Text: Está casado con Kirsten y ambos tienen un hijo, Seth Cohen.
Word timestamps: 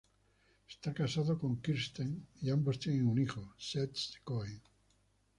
Está 0.67 0.95
casado 0.95 1.37
con 1.37 1.61
Kirsten 1.61 2.25
y 2.41 2.49
ambos 2.49 2.79
tienen 2.79 3.05
un 3.07 3.19
hijo, 3.21 3.53
Seth 3.59 3.99
Cohen. 4.23 4.59